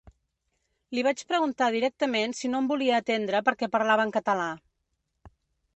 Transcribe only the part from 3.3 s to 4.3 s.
perquè parlava en